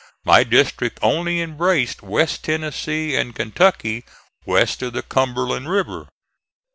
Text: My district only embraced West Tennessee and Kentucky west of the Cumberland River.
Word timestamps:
My 0.25 0.43
district 0.43 0.97
only 1.03 1.41
embraced 1.41 2.01
West 2.01 2.43
Tennessee 2.45 3.15
and 3.15 3.35
Kentucky 3.35 4.03
west 4.47 4.81
of 4.81 4.93
the 4.93 5.03
Cumberland 5.03 5.69
River. 5.69 6.07